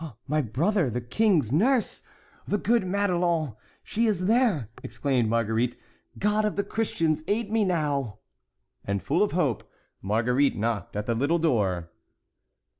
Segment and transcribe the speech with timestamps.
[0.27, 5.77] "My brother the king's nurse—the good Madelon—she is there!" exclaimed Marguerite.
[6.17, 8.17] "God of the Christians, aid me now!"
[8.83, 11.91] And, full of hope, Marguerite knocked at the little door.